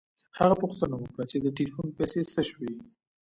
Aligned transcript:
هغه 0.39 0.55
پوښتنه 0.61 0.95
وکړه 0.97 1.23
چې 1.31 1.37
د 1.39 1.47
ټیلیفون 1.57 1.87
پیسې 1.97 2.21
څه 2.33 2.41
شوې 2.49 2.71